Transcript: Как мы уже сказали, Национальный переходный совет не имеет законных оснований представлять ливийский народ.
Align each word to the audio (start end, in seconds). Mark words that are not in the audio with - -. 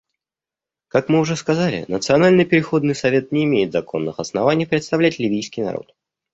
Как 0.87 1.09
мы 1.09 1.19
уже 1.19 1.35
сказали, 1.35 1.85
Национальный 1.87 2.43
переходный 2.45 2.95
совет 2.95 3.31
не 3.31 3.43
имеет 3.43 3.71
законных 3.71 4.19
оснований 4.19 4.65
представлять 4.65 5.19
ливийский 5.19 5.61
народ. 5.61 5.93